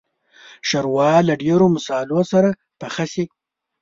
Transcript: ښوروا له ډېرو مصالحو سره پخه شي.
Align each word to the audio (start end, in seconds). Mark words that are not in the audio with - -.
ښوروا 0.67 1.11
له 1.27 1.33
ډېرو 1.43 1.65
مصالحو 1.75 2.21
سره 2.31 2.49
پخه 2.79 3.05
شي. 3.13 3.23